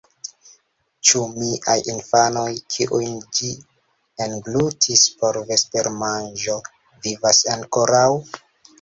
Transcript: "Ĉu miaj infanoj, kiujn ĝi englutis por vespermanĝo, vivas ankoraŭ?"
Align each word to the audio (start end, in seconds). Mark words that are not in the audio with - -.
"Ĉu 1.09 1.19
miaj 1.41 1.75
infanoj, 1.95 2.47
kiujn 2.77 3.21
ĝi 3.41 3.51
englutis 4.29 5.07
por 5.23 5.41
vespermanĝo, 5.53 6.61
vivas 7.07 7.47
ankoraŭ?" 7.59 8.13